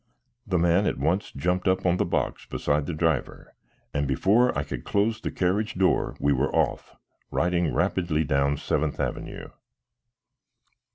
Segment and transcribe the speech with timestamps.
[0.47, 3.53] The man at once jumped up on the box beside the driver,
[3.93, 6.95] and before I could close the carriage door we were off,
[7.29, 9.49] riding rapidly down Seventh Avenue.